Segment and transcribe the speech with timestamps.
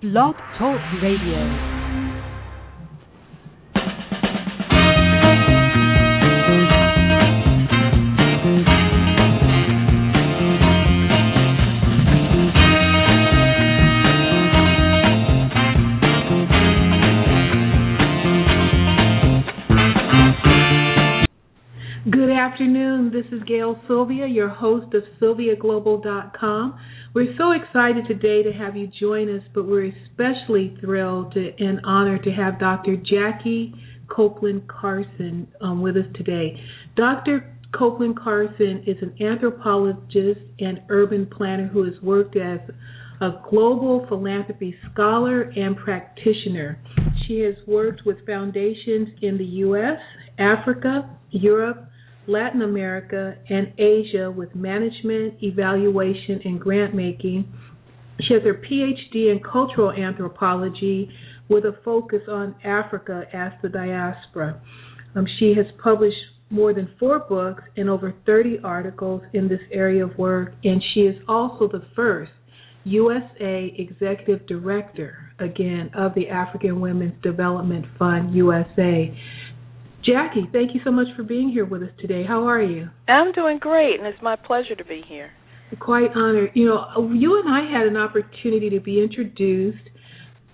[0.00, 1.77] Blog Talk Radio.
[23.48, 26.78] Gail Sylvia, your host of SylviaGlobal.com.
[27.14, 31.80] We're so excited today to have you join us, but we're especially thrilled to, and
[31.82, 32.96] honored to have Dr.
[32.96, 33.74] Jackie
[34.14, 36.60] Copeland Carson um, with us today.
[36.94, 37.56] Dr.
[37.76, 42.60] Copeland Carson is an anthropologist and urban planner who has worked as
[43.22, 46.78] a global philanthropy scholar and practitioner.
[47.26, 49.98] She has worked with foundations in the U.S.,
[50.38, 51.87] Africa, Europe,
[52.28, 57.50] Latin America, and Asia with management, evaluation, and grant making.
[58.20, 61.10] She has her PhD in cultural anthropology
[61.48, 64.60] with a focus on Africa as the diaspora.
[65.16, 66.16] Um, she has published
[66.50, 71.00] more than four books and over 30 articles in this area of work, and she
[71.00, 72.30] is also the first
[72.84, 79.14] USA Executive Director, again, of the African Women's Development Fund USA.
[80.08, 82.24] Jackie, thank you so much for being here with us today.
[82.26, 82.88] How are you?
[83.08, 85.32] I'm doing great, and it's my pleasure to be here.
[85.80, 86.52] Quite honored.
[86.54, 89.84] You know, you and I had an opportunity to be introduced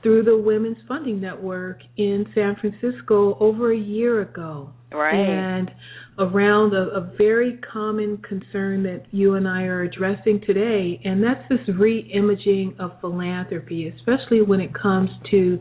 [0.02, 4.70] through the Women's Funding Network in San Francisco over a year ago.
[4.92, 5.14] Right.
[5.14, 5.70] And
[6.18, 11.48] around a, a very common concern that you and I are addressing today, and that's
[11.48, 15.60] this re imaging of philanthropy, especially when it comes to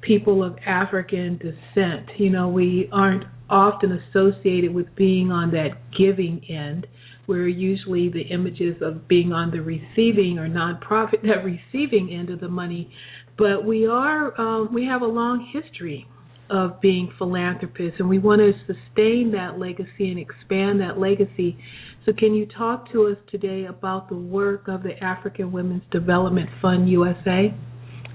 [0.00, 2.08] people of African descent.
[2.18, 6.86] You know, we aren't often associated with being on that giving end.
[7.26, 12.40] We're usually the images of being on the receiving or nonprofit that receiving end of
[12.40, 12.90] the money,
[13.36, 16.06] but we are um, we have a long history
[16.50, 21.58] of being philanthropists, and we want to sustain that legacy and expand that legacy.
[22.06, 26.48] So, can you talk to us today about the work of the African Women's Development
[26.62, 27.54] Fund USA?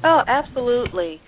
[0.03, 1.21] Oh, absolutely.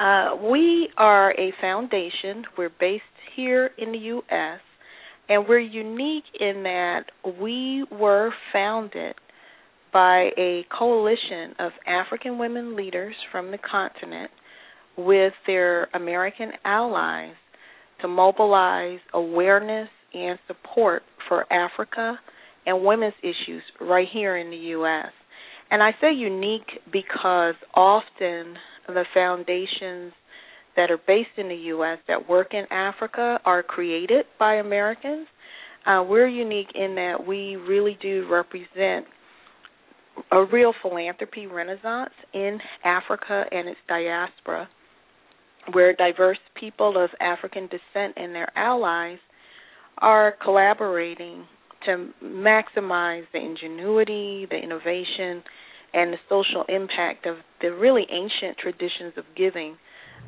[0.00, 2.44] Uh, we are a foundation.
[2.56, 3.02] We're based
[3.36, 4.60] here in the U.S.,
[5.28, 7.02] and we're unique in that
[7.38, 9.14] we were founded
[9.92, 14.30] by a coalition of African women leaders from the continent
[14.96, 17.34] with their American allies
[18.00, 22.18] to mobilize awareness and support for Africa
[22.64, 25.12] and women's issues right here in the U.S.
[25.70, 28.56] And I say unique because often
[28.86, 30.12] the foundations
[30.76, 31.98] that are based in the U.S.
[32.08, 35.26] that work in Africa are created by Americans.
[35.86, 39.06] Uh, we're unique in that we really do represent
[40.32, 44.68] a real philanthropy renaissance in Africa and its diaspora,
[45.72, 49.18] where diverse people of African descent and their allies
[49.98, 51.44] are collaborating
[51.86, 55.42] to maximize the ingenuity, the innovation,
[55.92, 59.76] and the social impact of the really ancient traditions of giving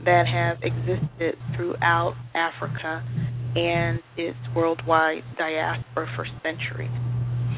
[0.04, 3.04] that have existed throughout Africa
[3.54, 6.90] and its worldwide diaspora for centuries.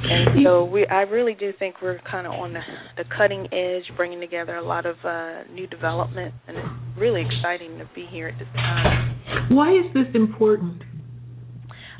[0.06, 2.60] And so we, I really do think we're kind of on the,
[2.98, 7.78] the cutting edge, bringing together a lot of uh, new development, and it's really exciting
[7.78, 9.48] to be here at this time.
[9.50, 10.82] Why is this important?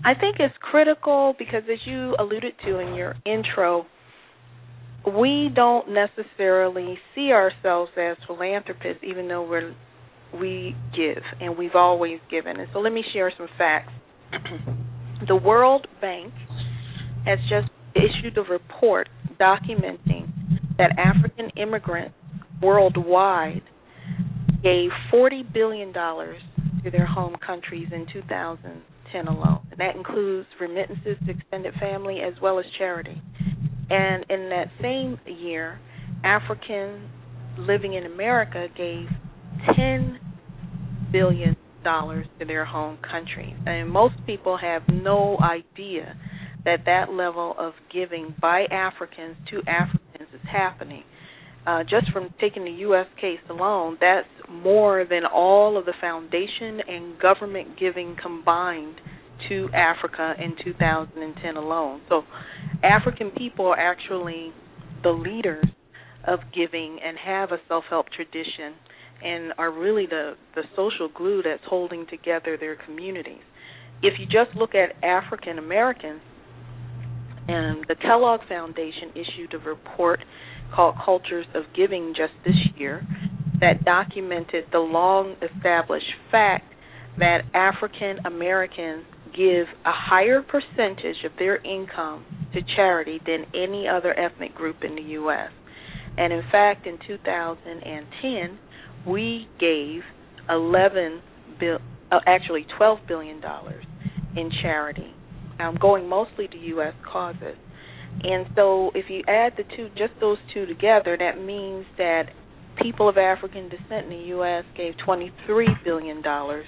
[0.05, 3.87] I think it's critical because, as you alluded to in your intro,
[5.07, 9.75] we don't necessarily see ourselves as philanthropists, even though we're
[10.39, 12.59] we give and we've always given.
[12.59, 13.93] And so, let me share some facts.
[15.29, 16.33] the World Bank
[17.25, 19.09] has just issued a report
[19.41, 20.33] documenting
[20.79, 22.17] that African immigrants
[22.61, 23.63] worldwide
[24.63, 29.61] gave $40 billion to their home countries in 2010 alone.
[29.71, 33.21] And that includes remittances to extended family as well as charity.
[33.91, 35.79] And in that same year,
[36.25, 37.09] Africans
[37.59, 39.07] living in America gave
[39.79, 40.17] $10
[41.13, 43.55] billion to their home country.
[43.67, 46.17] And most people have no idea
[46.65, 51.03] that that level of giving by Africans to Africans is happening.
[51.67, 53.07] Uh, just from taking the U.S.
[53.19, 58.97] case alone, that's more than all of the foundation and government giving combined
[59.49, 62.01] to Africa in 2010 alone.
[62.09, 62.23] So,
[62.85, 64.53] African people are actually
[65.03, 65.65] the leaders
[66.27, 68.75] of giving and have a self help tradition
[69.23, 73.43] and are really the, the social glue that's holding together their communities.
[74.03, 76.21] If you just look at African Americans,
[77.47, 80.21] and the Kellogg Foundation issued a report
[80.75, 83.07] called Cultures of Giving just this year,
[83.61, 86.73] that documented the long established fact
[87.19, 89.05] that African Americans
[89.37, 94.95] give a higher percentage of their income to charity than any other ethnic group in
[94.95, 95.51] the U.S.
[96.17, 98.59] And in fact, in 2010,
[99.07, 100.03] we gave
[100.49, 101.21] 11
[101.59, 101.79] bill,
[102.13, 103.85] uh, actually 12 billion dollars
[104.37, 105.13] in charity,
[105.59, 106.95] um, going mostly to U.S.
[107.11, 107.57] causes.
[108.23, 112.27] And so, if you add the two, just those two together, that means that
[112.81, 114.65] people of African descent in the U.S.
[114.77, 116.67] gave 23 billion dollars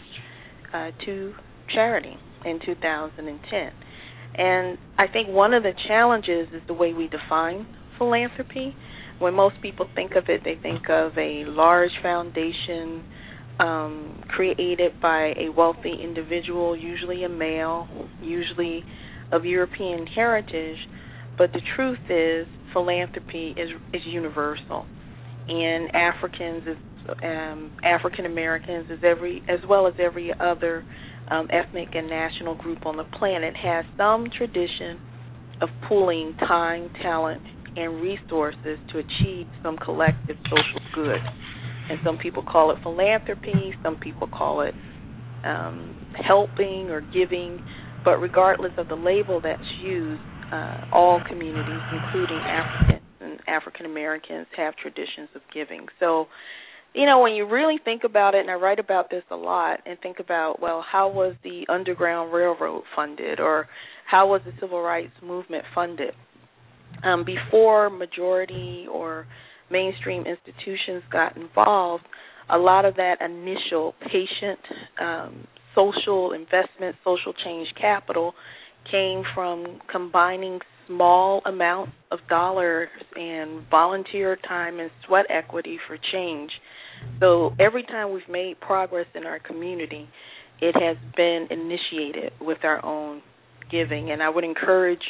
[0.74, 1.34] uh, to
[1.72, 2.16] charity
[2.46, 3.72] in 2010.
[4.38, 7.66] And I think one of the challenges is the way we define
[7.98, 8.74] philanthropy.
[9.18, 13.04] When most people think of it, they think of a large foundation
[13.58, 17.88] um, created by a wealthy individual, usually a male,
[18.22, 18.84] usually
[19.32, 20.76] of European heritage.
[21.38, 24.86] But the truth is, philanthropy is is universal,
[25.48, 26.62] and Africans
[27.22, 30.84] um, African Americans as every as well as every other
[31.30, 35.00] um, ethnic and national group on the planet has some tradition
[35.60, 37.40] of pooling time, talent,
[37.76, 41.20] and resources to achieve some collective social good.
[41.88, 44.74] And some people call it philanthropy, some people call it
[45.44, 45.94] um,
[46.26, 47.58] helping or giving,
[48.04, 54.46] but regardless of the label that's used, uh, all communities, including African and African Americans,
[54.56, 55.86] have traditions of giving.
[55.98, 56.26] So
[56.96, 59.80] you know, when you really think about it, and I write about this a lot,
[59.84, 63.68] and think about, well, how was the Underground Railroad funded, or
[64.10, 66.14] how was the Civil Rights Movement funded?
[67.04, 69.26] Um, before majority or
[69.70, 72.04] mainstream institutions got involved,
[72.48, 74.58] a lot of that initial patient
[74.98, 78.32] um, social investment, social change capital
[78.90, 86.50] came from combining small amounts of dollars and volunteer time and sweat equity for change
[87.20, 90.08] so every time we've made progress in our community,
[90.60, 93.22] it has been initiated with our own
[93.70, 94.10] giving.
[94.10, 95.02] And I would encourage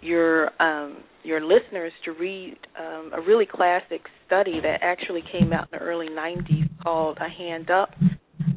[0.00, 5.68] your um, your listeners to read um, a really classic study that actually came out
[5.70, 7.90] in the early 90s called A Hand Up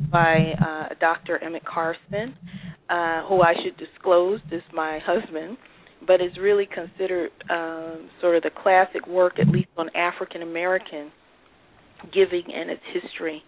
[0.09, 1.43] by uh, Dr.
[1.43, 2.35] Emmett Carson,
[2.89, 5.57] uh, who I should disclose is my husband,
[6.07, 11.11] but is really considered um, sort of the classic work, at least on African American
[12.11, 13.43] giving and its history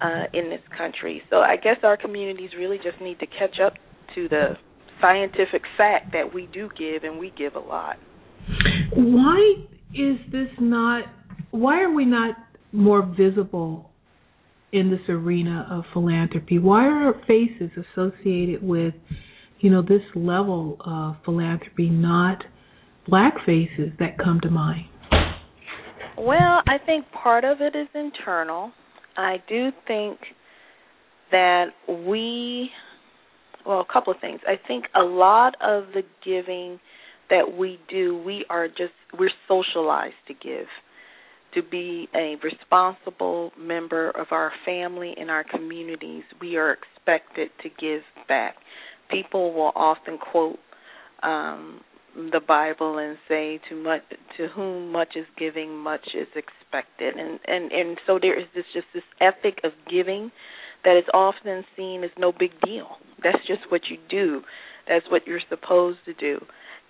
[0.00, 1.22] uh, in this country.
[1.30, 3.74] So I guess our communities really just need to catch up
[4.14, 4.56] to the
[5.00, 7.96] scientific fact that we do give and we give a lot.
[8.94, 9.54] Why
[9.94, 11.04] is this not?
[11.50, 12.36] Why are we not
[12.72, 13.90] more visible
[14.72, 16.58] in this arena of philanthropy?
[16.58, 18.94] Why are our faces associated with,
[19.60, 22.42] you know, this level of philanthropy not
[23.06, 24.86] black faces that come to mind?
[26.18, 28.72] Well, I think part of it is internal.
[29.16, 30.18] I do think
[31.30, 32.70] that we,
[33.64, 34.40] well, a couple of things.
[34.46, 36.80] I think a lot of the giving
[37.30, 40.66] that we do, we are just, we're socialized to give,
[41.54, 46.24] to be a responsible member of our family and our communities.
[46.40, 48.56] We are expected to give back.
[49.08, 50.58] People will often quote
[51.22, 51.80] um,
[52.32, 54.02] the Bible and say to much
[54.36, 58.64] to whom much is giving, much is expected, and and and so there is this
[58.74, 60.30] just this ethic of giving
[60.84, 62.88] that is often seen as no big deal.
[63.22, 64.42] That's just what you do.
[64.88, 66.38] That's what you're supposed to do,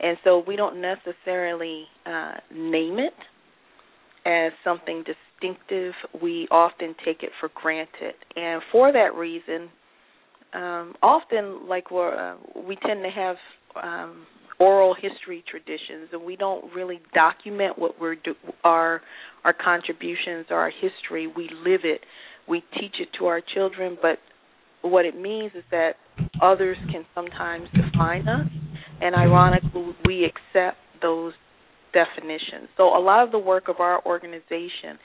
[0.00, 3.14] and so we don't necessarily uh, name it
[4.24, 5.92] as something distinctive.
[6.22, 9.68] We often take it for granted, and for that reason,
[10.54, 13.36] um, often like we're, uh, we tend to have
[13.82, 14.26] um,
[14.60, 18.34] oral history traditions, and we don't really document what we're do,
[18.64, 19.00] our
[19.44, 21.26] our contributions, or our history.
[21.26, 22.00] We live it.
[22.48, 24.18] We teach it to our children, but
[24.82, 25.92] what it means is that
[26.42, 28.48] others can sometimes define us,
[29.00, 31.32] and ironically, we accept those
[31.92, 32.68] definitions.
[32.76, 34.98] So a lot of the work of our organization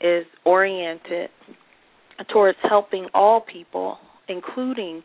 [0.00, 1.30] is oriented
[2.32, 5.02] towards helping all people, including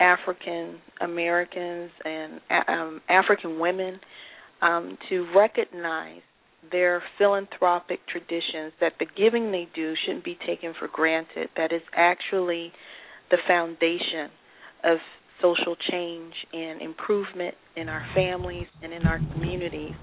[0.00, 4.00] African Americans and um, African women
[4.62, 6.20] um, to recognize
[6.70, 11.82] their philanthropic traditions, that the giving they do shouldn't be taken for granted, that is
[11.94, 12.72] actually
[13.30, 14.30] the foundation
[14.84, 14.98] of
[15.40, 19.94] social change and improvement in our families and in our communities.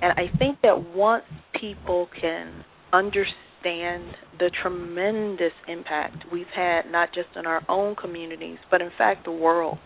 [0.00, 1.24] And I think that once
[1.60, 8.58] people can understand understand the tremendous impact we've had, not just in our own communities,
[8.70, 9.78] but in fact the world,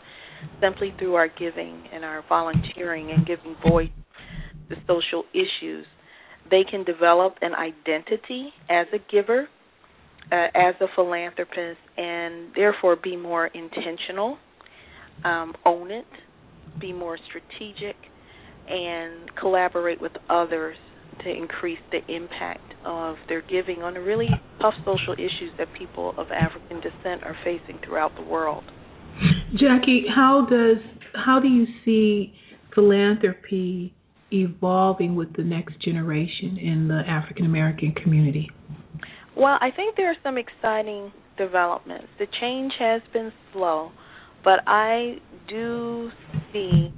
[0.60, 3.90] simply through our giving and our volunteering and giving voice
[4.68, 5.86] to social issues.
[6.50, 9.48] They can develop an identity as a giver,
[10.32, 14.38] uh, as a philanthropist and therefore be more intentional,
[15.24, 16.06] um, own it,
[16.80, 17.96] be more strategic,
[18.68, 20.76] and collaborate with others
[21.24, 24.28] to increase the impact of their giving on the really
[24.60, 28.64] tough social issues that people of African descent are facing throughout the world.
[29.52, 30.78] Jackie, how does
[31.14, 32.32] how do you see
[32.74, 33.92] philanthropy
[34.32, 38.48] evolving with the next generation in the African American community?
[39.36, 42.06] Well, I think there are some exciting developments.
[42.18, 43.90] The change has been slow,
[44.44, 45.16] but I
[45.48, 46.10] do
[46.52, 46.92] see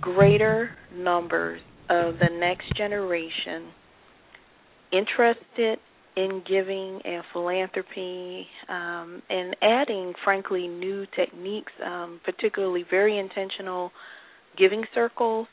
[0.00, 3.68] greater numbers of the next generation
[4.92, 5.78] interested
[6.16, 13.90] in giving and philanthropy um, and adding, frankly, new techniques, um, particularly very intentional
[14.58, 15.46] giving circles,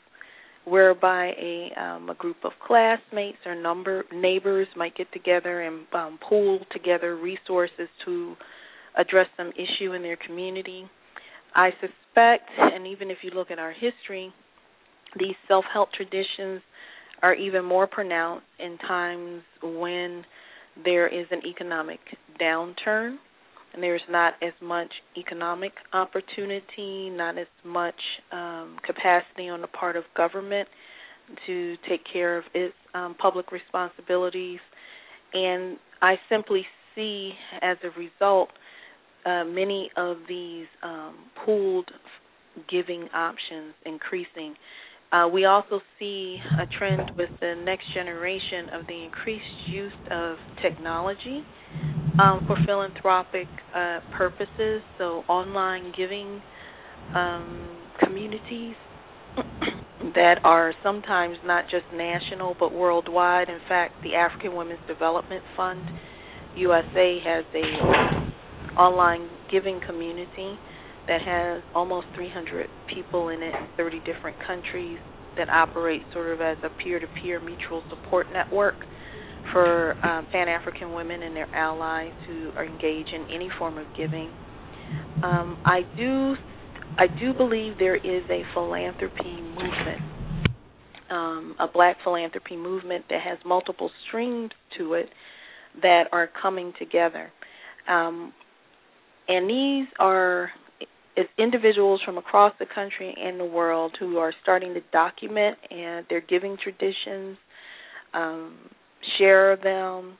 [0.64, 6.18] whereby a um, a group of classmates or number neighbors might get together and um,
[6.26, 8.34] pool together resources to
[8.96, 10.84] address some issue in their community.
[11.54, 14.32] I suspect, and even if you look at our history,
[15.18, 16.62] these self-help traditions
[17.22, 20.24] are even more pronounced in times when
[20.84, 22.00] there is an economic
[22.40, 23.16] downturn
[23.74, 27.94] and there's not as much economic opportunity, not as much
[28.32, 30.68] um, capacity on the part of government
[31.46, 34.60] to take care of its um, public responsibilities.
[35.32, 38.50] And I simply see, as a result,
[39.26, 41.90] uh, many of these um, pooled
[42.70, 44.54] giving options increasing.
[45.14, 50.36] Uh, we also see a trend with the next generation of the increased use of
[50.60, 51.44] technology
[52.18, 56.42] um, for philanthropic uh, purposes, so online giving
[57.14, 58.74] um, communities
[60.14, 63.48] that are sometimes not just national but worldwide.
[63.48, 65.80] In fact, the African Women's Development Fund
[66.56, 70.58] USA has a online giving community
[71.06, 74.98] that has almost 300 people in it 30 different countries
[75.36, 78.74] that operate sort of as a peer-to-peer mutual support network
[79.52, 83.86] for um, Pan African women and their allies who are engaged in any form of
[83.96, 84.30] giving.
[85.22, 86.34] Um, I do,
[86.98, 90.00] I do believe there is a philanthropy movement,
[91.10, 95.06] um, a Black philanthropy movement that has multiple streams to it
[95.82, 97.30] that are coming together,
[97.88, 98.32] um,
[99.28, 100.50] and these are
[101.16, 106.04] it's individuals from across the country and the world who are starting to document and
[106.10, 107.36] their giving traditions,
[108.12, 108.56] um,
[109.18, 110.18] share them,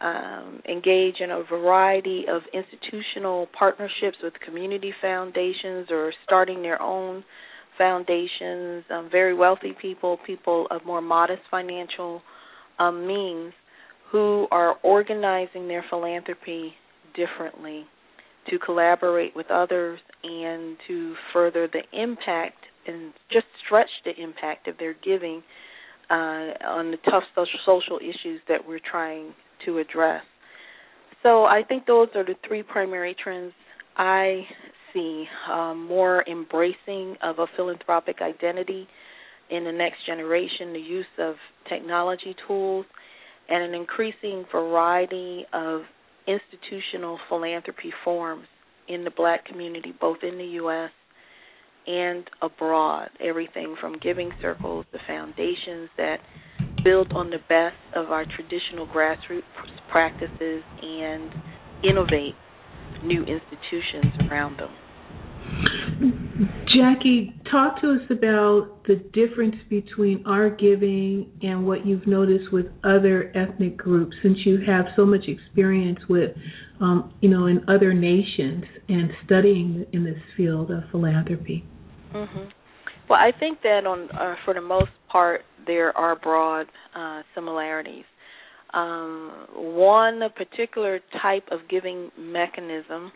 [0.00, 7.22] um, engage in a variety of institutional partnerships with community foundations or starting their own
[7.76, 8.84] foundations.
[8.90, 12.22] Um, very wealthy people, people of more modest financial
[12.78, 13.52] um, means,
[14.10, 16.72] who are organizing their philanthropy
[17.14, 17.84] differently
[18.48, 22.56] to collaborate with others and to further the impact
[22.86, 25.42] and just stretch the impact of their giving
[26.10, 29.32] uh, on the tough social, issues that we're trying
[29.64, 30.22] to address.
[31.22, 33.52] So I think those are the three primary trends
[33.96, 34.42] I
[34.92, 38.88] see um, more embracing of a philanthropic identity
[39.50, 41.34] in the next generation, the use of
[41.68, 42.86] technology tools,
[43.48, 45.82] and an increasing variety of
[46.30, 48.46] institutional philanthropy forms
[48.88, 50.90] in the black community, both in the U.S.
[51.86, 53.08] and abroad.
[53.20, 56.18] Everything from giving circles to foundations that
[56.84, 59.42] build on the best of our traditional grassroots
[59.90, 61.30] practices and
[61.84, 62.34] innovate
[63.04, 66.49] new institutions around them.
[66.74, 72.66] Jackie, talk to us about the difference between our giving and what you've noticed with
[72.84, 76.30] other ethnic groups, since you have so much experience with,
[76.80, 81.64] um, you know, in other nations and studying in this field of philanthropy.
[82.14, 82.48] Mm-hmm.
[83.08, 88.04] Well, I think that on uh, for the most part there are broad uh, similarities.
[88.72, 93.10] Um, one particular type of giving mechanism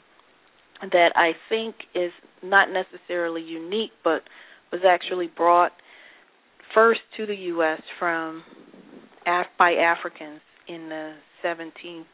[0.82, 2.12] that I think is
[2.42, 4.22] not necessarily unique, but
[4.72, 5.72] was actually brought
[6.74, 7.80] first to the U.S.
[7.98, 8.42] from
[9.26, 11.14] Af- by Africans in the
[11.44, 12.04] 17th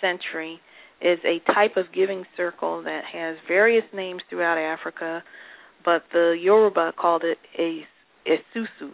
[0.00, 0.60] century
[1.00, 5.22] is a type of giving circle that has various names throughout Africa,
[5.84, 7.80] but the Yoruba called it a
[8.28, 8.90] esusu,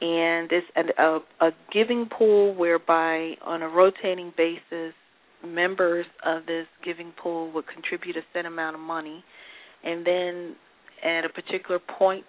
[0.00, 0.66] and it's
[0.98, 4.94] a, a giving pool whereby on a rotating basis
[5.44, 9.24] members of this giving pool would contribute a set amount of money,
[9.84, 10.56] and then
[11.04, 12.24] at a particular point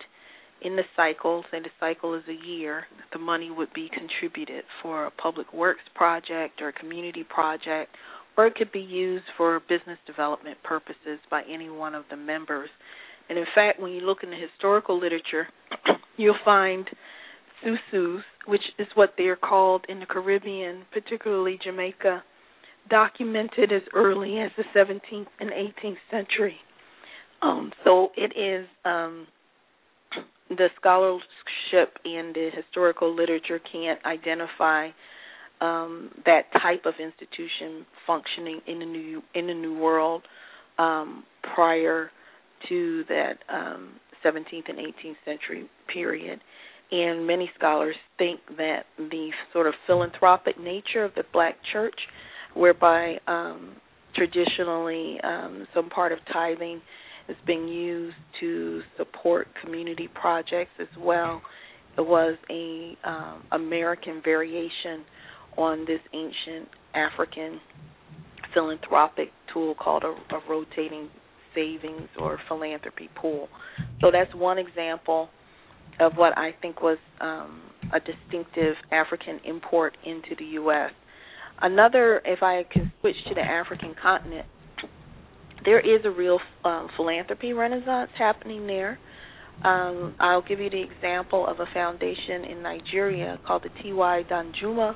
[0.63, 5.05] in the cycle, say the cycle is a year, the money would be contributed for
[5.05, 7.95] a public works project or a community project,
[8.37, 12.69] or it could be used for business development purposes by any one of the members.
[13.29, 15.47] And in fact, when you look in the historical literature,
[16.17, 16.87] you'll find
[17.63, 22.23] susus, which is what they're called in the Caribbean, particularly Jamaica,
[22.89, 26.55] documented as early as the 17th and 18th century.
[27.41, 29.27] Um, so it is um,
[30.49, 34.89] the scholarship and the historical literature can't identify
[35.61, 40.23] um, that type of institution functioning in the new in the New World
[40.77, 41.23] um,
[41.55, 42.11] prior
[42.69, 43.93] to that um,
[44.25, 46.39] 17th and 18th century period.
[46.91, 51.95] And many scholars think that the sort of philanthropic nature of the black church,
[52.55, 53.75] whereby um,
[54.15, 56.81] traditionally um, some part of tithing
[57.29, 61.41] is being used to support community projects as well,
[61.97, 65.05] it was a um, American variation
[65.57, 67.59] on this ancient African
[68.53, 71.09] philanthropic tool called a, a rotating
[71.55, 73.47] savings or philanthropy pool.
[74.01, 75.29] So that's one example
[75.99, 77.61] of what I think was um,
[77.93, 80.91] a distinctive African import into the U.S.
[81.61, 84.45] Another, if I can switch to the African continent,
[85.65, 88.99] there is a real um, philanthropy renaissance happening there.
[89.63, 94.23] Um, I'll give you the example of a foundation in Nigeria called the T.Y.
[94.29, 94.95] Danjuma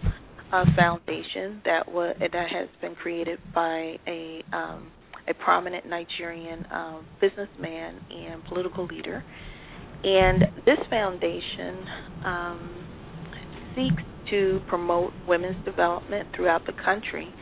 [0.52, 4.92] uh, Foundation that was that has been created by a um,
[5.30, 9.24] a prominent Nigerian um, businessman and political leader.
[10.04, 11.78] And this foundation
[12.26, 12.86] um,
[13.76, 17.34] seeks to promote women's development throughout the country.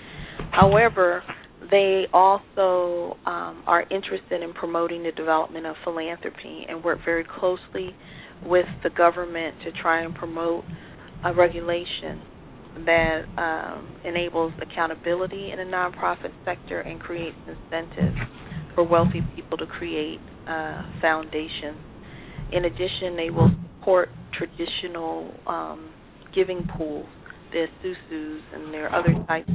[0.51, 1.23] However,
[1.71, 7.95] they also um, are interested in promoting the development of philanthropy and work very closely
[8.45, 10.63] with the government to try and promote
[11.23, 12.21] a regulation
[12.85, 18.17] that um, enables accountability in the nonprofit sector and creates incentives
[18.75, 21.79] for wealthy people to create uh, foundations.
[22.51, 25.89] In addition, they will support traditional um,
[26.35, 27.07] giving pools,
[27.51, 29.49] the susus, and there are other types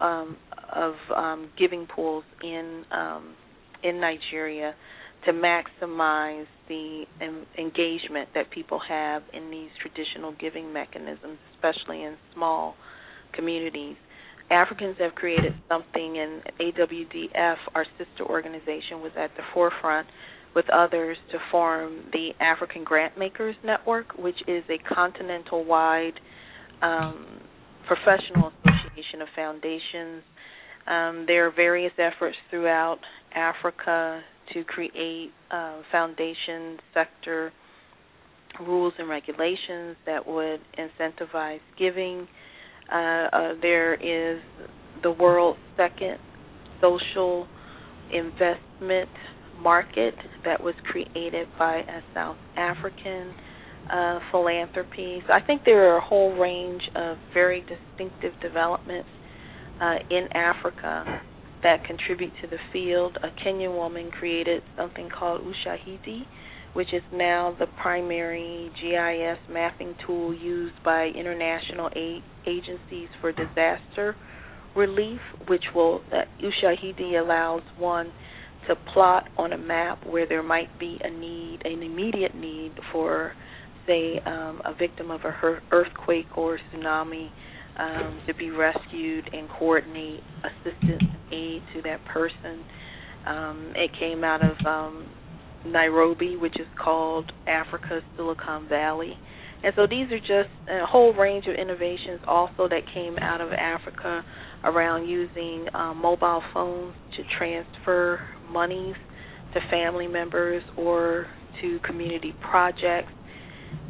[0.00, 0.36] um,
[0.74, 3.34] of um, giving pools in um,
[3.82, 4.74] in Nigeria
[5.26, 7.04] to maximize the
[7.58, 12.74] engagement that people have in these traditional giving mechanisms, especially in small
[13.34, 13.96] communities.
[14.50, 20.08] Africans have created something, and AWDF, our sister organization, was at the forefront
[20.54, 26.12] with others to form the African Grantmakers Network, which is a continental wide
[26.82, 27.40] um,
[27.86, 30.22] professional association of foundations.
[30.86, 32.98] Um, there are various efforts throughout
[33.34, 34.20] Africa
[34.52, 37.52] to create uh, foundation sector
[38.60, 42.26] rules and regulations that would incentivize giving.
[42.92, 44.42] Uh, uh, there is
[45.02, 46.18] the world's second
[46.80, 47.46] social
[48.12, 49.08] investment
[49.62, 53.34] market that was created by a South African
[53.90, 55.22] uh, philanthropy.
[55.26, 59.08] So I think there are a whole range of very distinctive developments
[59.80, 61.22] uh, in Africa
[61.62, 63.16] that contribute to the field.
[63.22, 66.22] A Kenyan woman created something called Ushahidi,
[66.74, 71.90] which is now the primary GIS mapping tool used by international
[72.46, 74.16] agencies for disaster
[74.74, 78.12] relief, which will uh, Ushahidi allows one
[78.68, 83.32] to plot on a map where there might be a need, an immediate need for,
[83.86, 87.28] say, um, a victim of a earthquake or tsunami
[87.78, 92.64] um, to be rescued and coordinate assistance aid to that person.
[93.26, 95.06] Um, it came out of um,
[95.66, 99.14] Nairobi, which is called Africa's Silicon Valley.
[99.64, 103.52] And so these are just a whole range of innovations also that came out of
[103.52, 104.24] Africa
[104.64, 108.20] around using um, mobile phones to transfer
[108.52, 108.94] monies
[109.54, 111.26] to family members or
[111.60, 113.12] to community projects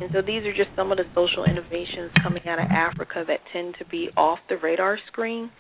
[0.00, 3.40] and so these are just some of the social innovations coming out of Africa that
[3.52, 5.50] tend to be off the radar screen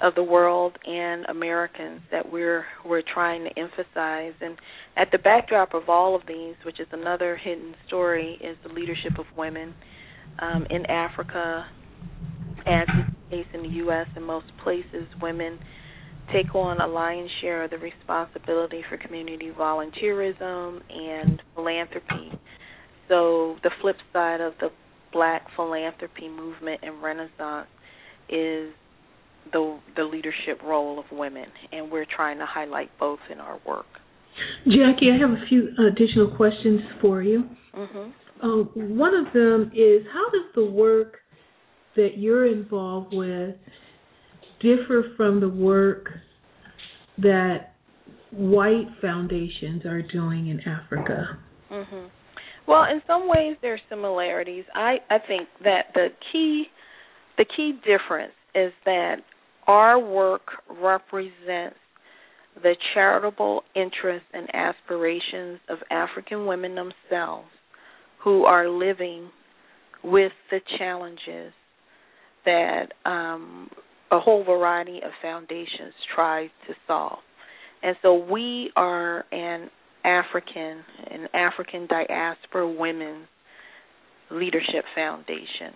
[0.00, 4.32] of the world and Americans that we're we're trying to emphasize.
[4.40, 4.56] And
[4.96, 9.18] at the backdrop of all of these, which is another hidden story, is the leadership
[9.18, 9.74] of women
[10.38, 11.66] um, in Africa,
[12.66, 14.06] as is the case in the U.S.
[14.16, 15.06] and most places.
[15.20, 15.58] Women
[16.32, 22.32] take on a lion's share of the responsibility for community volunteerism and philanthropy
[23.08, 24.68] so the flip side of the
[25.12, 27.66] black philanthropy movement and renaissance
[28.28, 28.72] is
[29.52, 33.86] the the leadership role of women and we're trying to highlight both in our work.
[34.64, 37.44] Jackie, I have a few additional questions for you.
[37.74, 38.10] Mm-hmm.
[38.42, 41.16] Uh, one of them is how does the work
[41.96, 43.56] that you're involved with
[44.60, 46.08] differ from the work
[47.18, 47.74] that
[48.30, 51.38] white foundations are doing in Africa?
[51.70, 52.06] Mm-hmm.
[52.66, 54.64] Well, in some ways there are similarities.
[54.74, 56.66] I I think that the key
[57.36, 59.16] the key difference is that
[59.66, 60.42] our work
[60.80, 61.76] represents
[62.62, 67.48] the charitable interests and aspirations of African women themselves
[68.22, 69.30] who are living
[70.02, 71.52] with the challenges
[72.44, 73.70] that um,
[74.10, 77.18] a whole variety of foundations try to solve.
[77.82, 79.70] And so we are an
[80.04, 83.26] African, an African diaspora women's
[84.30, 85.74] leadership foundation.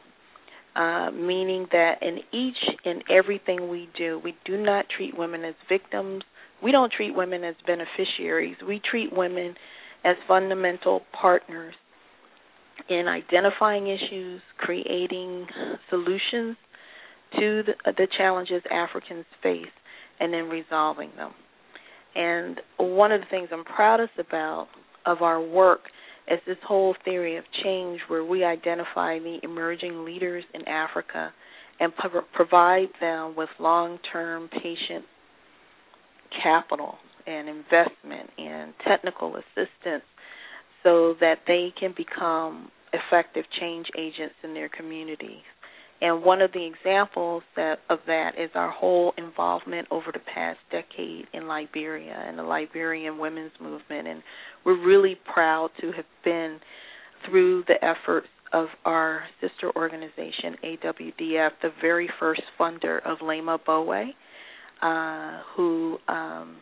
[0.77, 5.55] Uh, meaning that in each and everything we do, we do not treat women as
[5.69, 6.25] victims.
[6.63, 8.57] We don't treat women as beneficiaries.
[8.67, 9.55] We treat women
[10.05, 11.75] as fundamental partners
[12.89, 15.47] in identifying issues, creating
[15.91, 16.57] solutions
[17.39, 19.67] to the, the challenges Africans face,
[20.21, 21.33] and then resolving them.
[22.15, 24.69] And one of the things I'm proudest about
[25.07, 25.81] of our work
[26.31, 31.33] is this whole theory of change where we identify the emerging leaders in Africa
[31.81, 35.05] and pro- provide them with long-term patient
[36.43, 36.95] capital
[37.27, 40.05] and investment and technical assistance
[40.83, 45.43] so that they can become effective change agents in their communities.
[46.05, 50.59] And one of the examples that of that is our whole involvement over the past
[50.71, 54.07] decade in Liberia and the Liberian women's movement.
[54.07, 54.23] And
[54.67, 56.61] we're really proud to have been
[57.27, 64.11] through the efforts of our sister organization, AWDF, the very first funder of Leymah Gbowee,
[64.83, 66.57] uh, who um,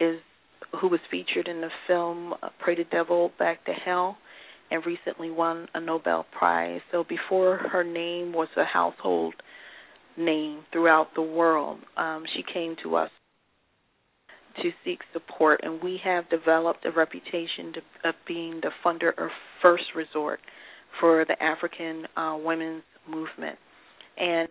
[0.00, 0.20] is
[0.80, 4.16] who was featured in the film Pray the Devil Back to Hell
[4.70, 6.80] and recently won a Nobel Prize.
[6.92, 9.34] So before her name was a household
[10.16, 13.10] name throughout the world, um, she came to us
[14.62, 19.28] to seek support, and we have developed a reputation to, of being the funder of
[19.60, 20.40] first resort
[21.00, 23.58] for the African uh, women's movement.
[24.16, 24.48] And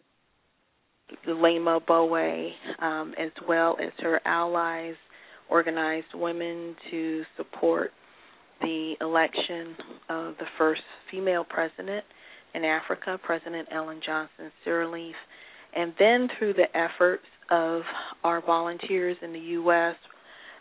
[1.27, 2.51] Leymah Gbowee,
[2.81, 4.95] um, as well as her allies,
[5.49, 7.91] organized women to support
[8.61, 9.75] the election
[10.09, 12.03] of the first female president
[12.53, 15.13] in Africa, President Ellen Johnson Sirleaf,
[15.75, 17.81] and then through the efforts of
[18.23, 19.95] our volunteers in the U.S.,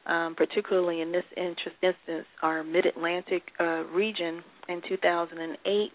[0.07, 5.93] um, particularly in this instance, our Mid Atlantic uh, region in 2008,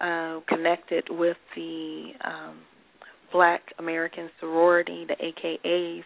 [0.00, 2.58] uh, connected with the um,
[3.32, 6.02] Black American sorority, the AKAs,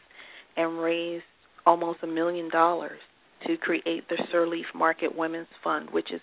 [0.57, 1.25] and raised
[1.67, 3.01] almost a million dollars
[3.47, 6.21] to create the Sirleaf Market Women's Fund, which is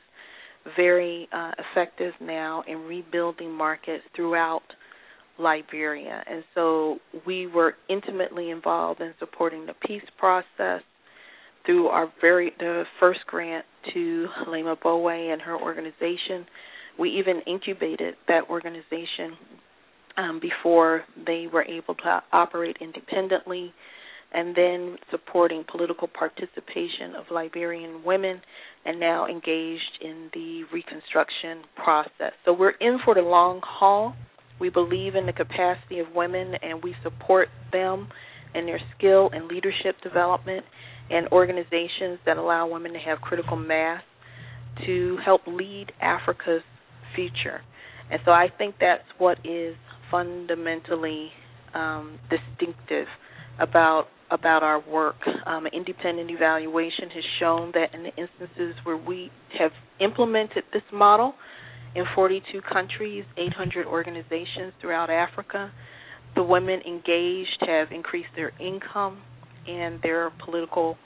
[0.76, 4.62] very uh, effective now in rebuilding markets throughout
[5.40, 6.24] Liberia.
[6.30, 10.82] And so we were intimately involved in supporting the peace process
[11.66, 16.46] through our very the first grant to Leymah Gbowee and her organization.
[17.00, 19.38] We even incubated that organization
[20.18, 23.74] um, before they were able to operate independently
[24.34, 28.42] and then supporting political participation of Liberian women
[28.86, 32.34] and now engaged in the reconstruction process.
[32.46, 34.16] So we're in for the long haul.
[34.60, 38.08] We believe in the capacity of women and we support them
[38.56, 40.66] in their skill and leadership development
[41.10, 44.02] and organizations that allow women to have critical mass
[44.86, 46.64] to help lead Africa's
[47.16, 47.62] future.
[48.10, 49.76] And so I think that's what is
[50.10, 51.30] fundamentally
[51.74, 53.08] um, distinctive
[53.60, 55.18] about about our work.
[55.46, 61.34] Um, independent evaluation has shown that in the instances where we have implemented this model
[61.96, 65.72] in 42 countries, 800 organizations throughout Africa,
[66.36, 69.22] the women engaged have increased their income
[69.68, 70.98] and their political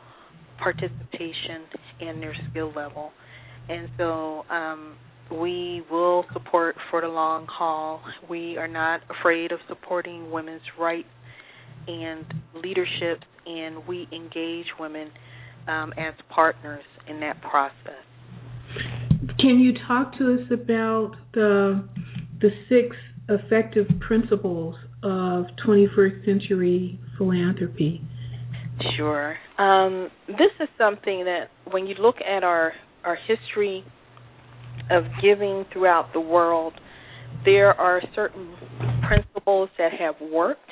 [0.59, 1.65] participation
[1.99, 3.11] and their skill level.
[3.67, 4.95] And so um,
[5.31, 8.01] we will support for the long haul.
[8.29, 11.07] We are not afraid of supporting women's rights
[11.87, 12.25] and
[12.61, 15.09] leadership, and we engage women
[15.67, 18.03] um, as partners in that process.
[19.39, 21.87] Can you talk to us about the
[22.41, 22.95] the six
[23.29, 28.01] effective principles of 21st century philanthropy?
[28.97, 29.35] Sure.
[29.57, 33.83] Um, this is something that when you look at our our history
[34.91, 36.73] of giving throughout the world,
[37.45, 38.53] there are certain
[39.07, 40.71] principles that have worked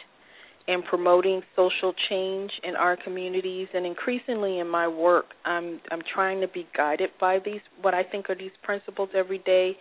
[0.67, 6.39] in promoting social change in our communities and increasingly in my work I'm I'm trying
[6.41, 9.75] to be guided by these what I think are these principles every day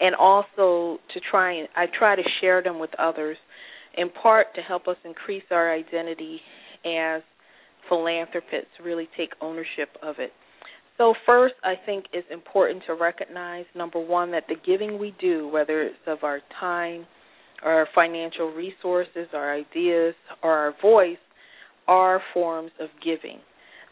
[0.00, 3.38] and also to try and I try to share them with others
[3.96, 6.40] in part to help us increase our identity
[6.84, 7.22] as
[7.88, 10.30] philanthropists really take ownership of it.
[10.98, 15.48] So first I think it's important to recognize number 1 that the giving we do
[15.48, 17.06] whether it's of our time
[17.64, 21.16] our financial resources, our ideas, or our voice
[21.86, 23.38] are forms of giving.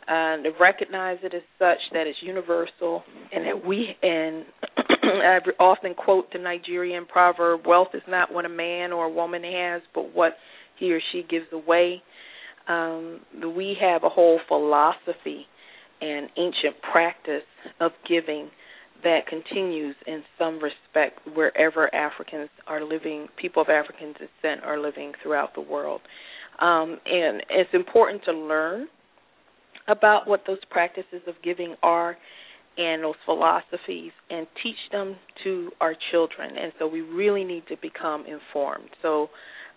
[0.09, 3.03] And to recognize it as such that it's universal
[3.33, 4.45] and that we and
[5.03, 9.43] I often quote the Nigerian proverb, wealth is not what a man or a woman
[9.43, 10.35] has, but what
[10.79, 12.03] he or she gives away.
[12.69, 13.21] Um,
[13.57, 15.47] we have a whole philosophy
[16.01, 17.43] and ancient practice
[17.81, 18.51] of giving
[19.03, 25.13] that continues in some respect wherever Africans are living, people of African descent are living
[25.23, 26.01] throughout the world.
[26.61, 28.89] Um, and it's important to learn
[29.89, 32.17] about what those practices of giving are
[32.79, 36.57] and those philosophies and teach them to our children.
[36.57, 38.91] And so we really need to become informed.
[39.03, 39.29] So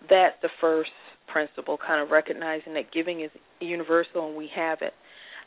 [0.08, 0.90] that's the first
[1.32, 3.30] principle, kind of recognizing that giving is
[3.60, 4.92] universal and we have it.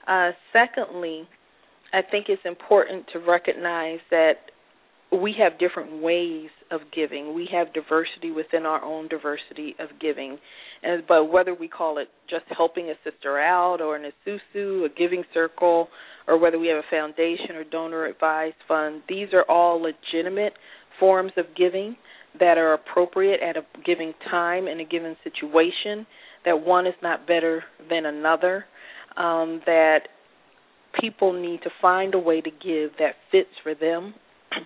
[0.08, 1.28] Uh, secondly,
[1.94, 4.34] I think it's important to recognize that
[5.12, 7.36] we have different ways of giving.
[7.36, 10.40] We have diversity within our own diversity of giving.
[10.82, 14.90] And but whether we call it just helping a sister out or an Esusu, a
[14.90, 15.88] giving circle,
[16.28, 20.54] or whether we have a foundation or donor advised fund, these are all legitimate
[21.00, 21.96] forms of giving
[22.40, 26.06] that are appropriate at a given time in a given situation,
[26.46, 28.66] that one is not better than another,
[29.18, 30.08] um, that
[31.00, 34.14] people need to find a way to give that fits for them.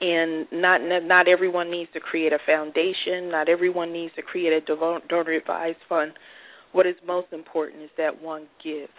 [0.00, 3.30] And not not everyone needs to create a foundation.
[3.30, 6.12] Not everyone needs to create a donor advised fund.
[6.72, 8.90] What is most important is that one give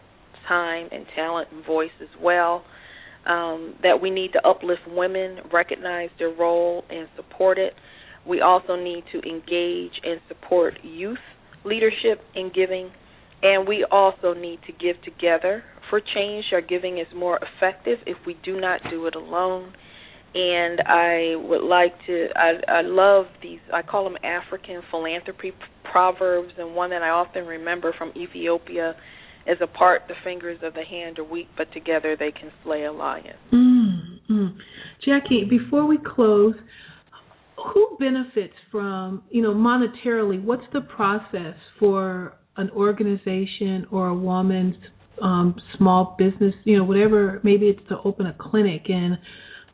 [0.48, 2.64] time and talent and voice as well.
[3.26, 7.72] Um, that we need to uplift women, recognize their role, and support it.
[8.26, 11.18] We also need to engage and support youth
[11.64, 12.90] leadership in giving,
[13.42, 15.62] and we also need to give together.
[15.88, 19.72] For change, our giving is more effective if we do not do it alone
[20.34, 22.28] and I would like to.
[22.34, 23.58] I, I love these.
[23.72, 25.52] I call them African philanthropy
[25.90, 28.94] proverbs, and one that I often remember from Ethiopia
[29.46, 32.92] is apart the fingers of the hand are weak, but together they can slay a
[32.92, 33.34] lion.
[33.52, 34.46] Mm-hmm.
[35.04, 36.54] Jackie, before we close,
[37.56, 40.42] who benefits from you know monetarily?
[40.42, 44.76] What's the process for an organization or a woman's
[45.20, 46.54] um, small business?
[46.64, 47.40] You know, whatever.
[47.44, 49.18] Maybe it's to open a clinic and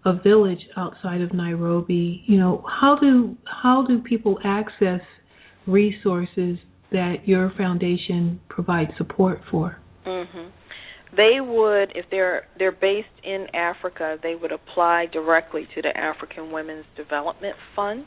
[0.08, 5.00] a village outside of Nairobi, you know, how do how do people access
[5.66, 6.58] resources
[6.90, 9.78] that your foundation provides support for?
[10.06, 10.48] Mm-hmm.
[11.16, 16.50] They would if they're they're based in Africa, they would apply directly to the African
[16.52, 18.06] Women's Development Fund.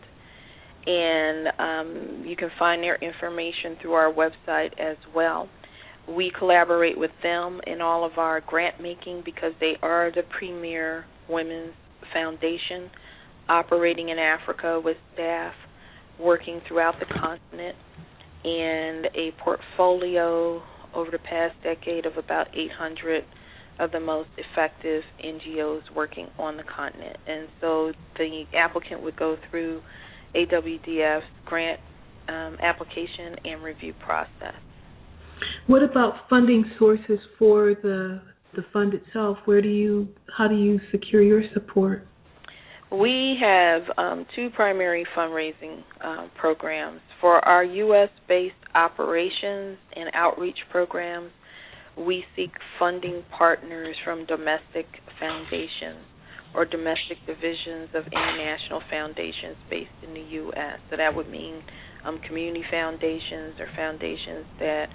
[0.83, 5.47] And um, you can find their information through our website as well.
[6.09, 11.05] We collaborate with them in all of our grant making because they are the premier
[11.29, 11.73] women's
[12.13, 12.89] foundation
[13.50, 15.54] operating in Africa with staff
[16.19, 17.76] working throughout the continent
[18.43, 20.62] and a portfolio
[20.93, 23.24] over the past decade of about 800
[23.80, 27.17] of the most effective NGOs working on the continent.
[27.28, 29.82] And so the applicant would go through
[30.36, 31.80] AWDF's grant
[32.28, 34.56] um, application and review process.
[35.67, 38.21] What about funding sources for the
[38.55, 39.37] the fund itself?
[39.45, 42.07] Where do you how do you secure your support?
[42.91, 48.09] We have um, two primary fundraising uh, programs for our U.S.
[48.27, 51.31] based operations and outreach programs.
[51.97, 54.87] We seek funding partners from domestic
[55.19, 56.05] foundations
[56.53, 60.79] or domestic divisions of international foundations based in the U.S.
[60.89, 61.61] So that would mean
[62.03, 64.85] um, community foundations or foundations that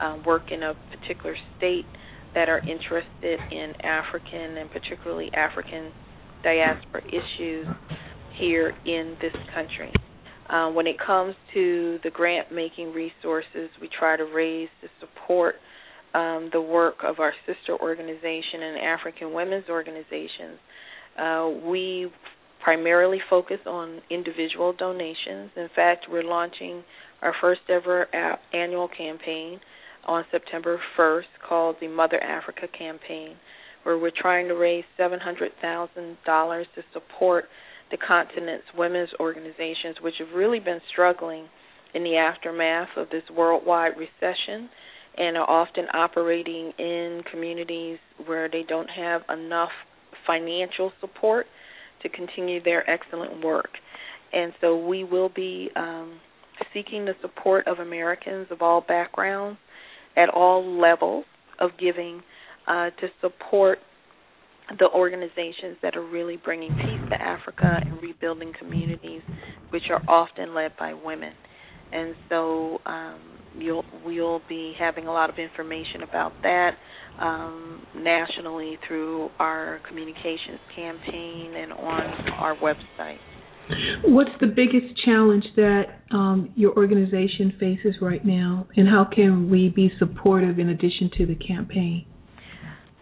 [0.00, 1.86] um, work in a particular state
[2.36, 5.90] that are interested in African and particularly African
[6.44, 7.66] diaspora issues
[8.38, 9.90] here in this country.
[10.48, 15.56] Uh, when it comes to the grant making resources, we try to raise to support
[16.12, 20.58] um, the work of our sister organization and African women's organizations.
[21.18, 22.12] Uh, we
[22.62, 25.50] primarily focus on individual donations.
[25.56, 26.84] In fact, we're launching
[27.22, 28.06] our first ever
[28.52, 29.58] annual campaign
[30.06, 33.36] on September 1st called the Mother Africa Campaign,
[33.82, 37.44] where we're trying to raise $700,000 to support
[37.90, 41.46] the continent's women's organizations, which have really been struggling
[41.94, 44.68] in the aftermath of this worldwide recession
[45.16, 49.70] and are often operating in communities where they don't have enough
[50.26, 51.46] financial support
[52.02, 53.70] to continue their excellent work.
[54.32, 56.20] And so we will be um,
[56.74, 59.58] seeking the support of Americans of all backgrounds
[60.16, 61.24] at all levels
[61.60, 62.22] of giving
[62.66, 63.78] uh, to support
[64.78, 69.22] the organizations that are really bringing peace to Africa and rebuilding communities,
[69.70, 71.32] which are often led by women.
[71.92, 73.20] And so um,
[73.56, 76.70] you'll we'll be having a lot of information about that
[77.20, 83.18] um, nationally through our communications campaign and on our website.
[84.04, 89.68] What's the biggest challenge that um, your organization faces right now, and how can we
[89.74, 92.06] be supportive in addition to the campaign?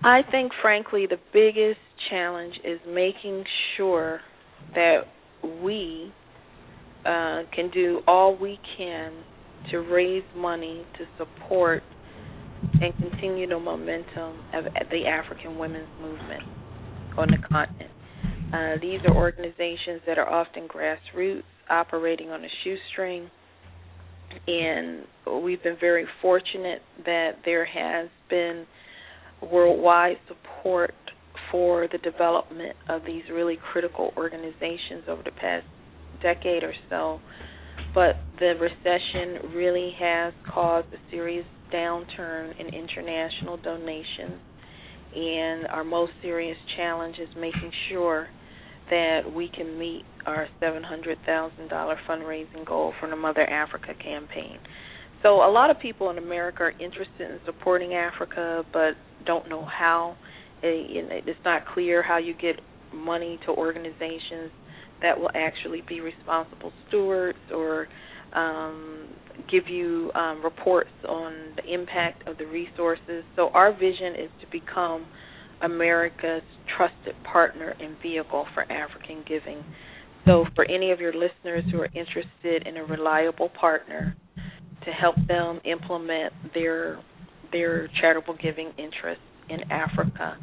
[0.03, 3.45] I think, frankly, the biggest challenge is making
[3.77, 4.21] sure
[4.75, 5.01] that
[5.63, 6.13] we
[7.05, 9.13] uh, can do all we can
[9.71, 11.83] to raise money to support
[12.81, 16.43] and continue the momentum of the African women's movement
[17.17, 17.91] on the continent.
[18.55, 23.29] Uh, these are organizations that are often grassroots, operating on a shoestring,
[24.47, 25.05] and
[25.43, 28.65] we've been very fortunate that there has been
[29.43, 30.95] worldwide support
[31.51, 35.67] for the development of these really critical organizations over the past
[36.23, 37.19] decade or so.
[37.93, 44.41] But the recession really has caused a serious downturn in international donations,
[45.17, 48.29] and our most serious challenge is making sure
[48.91, 54.59] that we can meet our $700,000 fundraising goal for the Mother Africa campaign.
[55.23, 58.93] So, a lot of people in America are interested in supporting Africa but
[59.25, 60.17] don't know how.
[60.63, 62.61] It's not clear how you get
[62.93, 64.51] money to organizations
[65.03, 67.89] that will actually be responsible stewards or
[68.35, 69.09] um,
[69.51, 73.25] give you um, reports on the impact of the resources.
[73.35, 75.07] So, our vision is to become
[75.65, 76.43] America's
[76.77, 79.65] trusted partner and vehicle for African giving.
[80.27, 84.17] So, for any of your listeners who are interested in a reliable partner
[84.85, 87.01] to help them implement their
[87.53, 90.37] their charitable giving interests in Africa,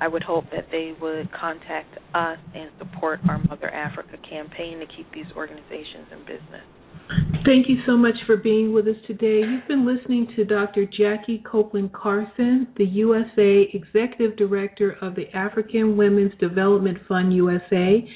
[0.00, 4.86] I would hope that they would contact us and support our Mother Africa campaign to
[4.86, 6.66] keep these organizations in business.
[7.44, 9.40] Thank you so much for being with us today.
[9.40, 10.84] You've been listening to Dr.
[10.84, 18.06] Jackie Copeland Carson, the USA Executive Director of the African Women's Development Fund USA.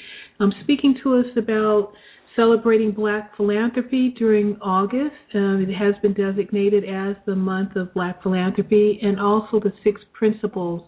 [0.41, 1.93] Um, speaking to us about
[2.37, 5.15] celebrating Black philanthropy during August.
[5.35, 10.01] Um, it has been designated as the month of Black philanthropy, and also the six
[10.13, 10.83] principles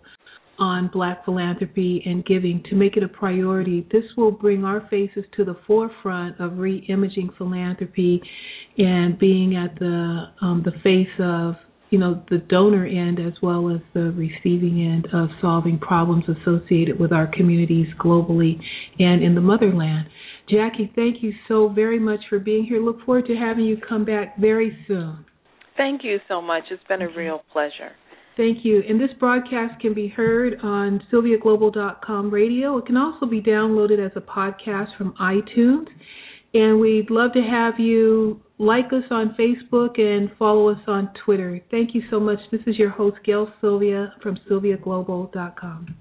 [0.58, 3.86] on black philanthropy and giving to make it a priority.
[3.92, 8.22] This will bring our faces to the forefront of re-imaging philanthropy
[8.78, 11.54] and being at the um, the face of
[11.90, 16.98] you know the donor end as well as the receiving end of solving problems associated
[16.98, 18.58] with our communities globally
[18.98, 20.08] and in the motherland.
[20.50, 22.80] Jackie, thank you so very much for being here.
[22.80, 25.24] Look forward to having you come back very soon.
[25.76, 26.64] Thank you so much.
[26.70, 27.92] It's been a real pleasure.
[28.36, 28.82] Thank you.
[28.88, 32.78] And this broadcast can be heard on SylviaGlobal.com radio.
[32.78, 35.86] It can also be downloaded as a podcast from iTunes.
[36.52, 41.60] And we'd love to have you like us on Facebook and follow us on Twitter.
[41.70, 42.38] Thank you so much.
[42.50, 45.96] This is your host, Gail Sylvia from SylviaGlobal.com.